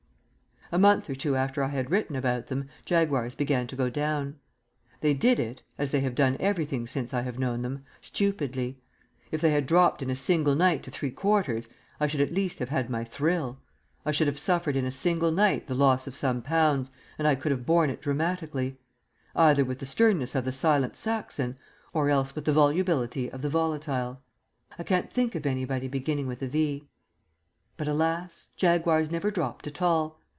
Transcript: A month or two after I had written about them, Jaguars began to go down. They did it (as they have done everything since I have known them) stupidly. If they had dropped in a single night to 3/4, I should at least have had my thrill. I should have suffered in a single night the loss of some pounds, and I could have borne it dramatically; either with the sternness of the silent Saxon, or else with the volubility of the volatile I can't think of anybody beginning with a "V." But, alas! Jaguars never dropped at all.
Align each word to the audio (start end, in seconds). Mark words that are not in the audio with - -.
A 0.73 0.79
month 0.79 1.09
or 1.09 1.15
two 1.15 1.35
after 1.35 1.61
I 1.63 1.67
had 1.67 1.91
written 1.91 2.15
about 2.15 2.47
them, 2.47 2.69
Jaguars 2.85 3.35
began 3.35 3.67
to 3.67 3.75
go 3.75 3.89
down. 3.89 4.37
They 5.01 5.13
did 5.13 5.37
it 5.37 5.63
(as 5.77 5.91
they 5.91 5.99
have 5.99 6.15
done 6.15 6.37
everything 6.39 6.87
since 6.87 7.13
I 7.13 7.23
have 7.23 7.37
known 7.37 7.61
them) 7.61 7.83
stupidly. 7.99 8.79
If 9.33 9.41
they 9.41 9.49
had 9.49 9.65
dropped 9.67 10.01
in 10.01 10.09
a 10.09 10.15
single 10.15 10.55
night 10.55 10.81
to 10.83 10.89
3/4, 10.89 11.67
I 11.99 12.07
should 12.07 12.21
at 12.21 12.31
least 12.33 12.59
have 12.59 12.69
had 12.69 12.89
my 12.89 13.03
thrill. 13.03 13.59
I 14.05 14.11
should 14.13 14.27
have 14.27 14.39
suffered 14.39 14.77
in 14.77 14.85
a 14.85 14.91
single 14.91 15.33
night 15.33 15.67
the 15.67 15.75
loss 15.75 16.07
of 16.07 16.15
some 16.15 16.41
pounds, 16.41 16.89
and 17.19 17.27
I 17.27 17.35
could 17.35 17.51
have 17.51 17.65
borne 17.65 17.89
it 17.89 18.01
dramatically; 18.01 18.79
either 19.35 19.65
with 19.65 19.79
the 19.79 19.85
sternness 19.85 20.35
of 20.35 20.45
the 20.45 20.53
silent 20.53 20.95
Saxon, 20.95 21.57
or 21.93 22.09
else 22.09 22.33
with 22.33 22.45
the 22.45 22.53
volubility 22.53 23.29
of 23.29 23.41
the 23.41 23.49
volatile 23.49 24.21
I 24.79 24.83
can't 24.83 25.11
think 25.11 25.35
of 25.35 25.45
anybody 25.45 25.89
beginning 25.89 26.27
with 26.27 26.41
a 26.41 26.47
"V." 26.47 26.87
But, 27.75 27.89
alas! 27.89 28.51
Jaguars 28.55 29.11
never 29.11 29.31
dropped 29.31 29.67
at 29.67 29.81
all. 29.81 30.17